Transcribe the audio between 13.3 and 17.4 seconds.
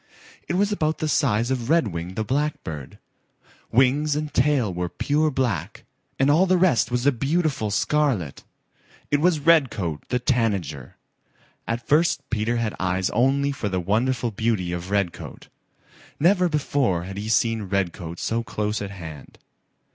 for the wonderful beauty of Redcoat. Never before had he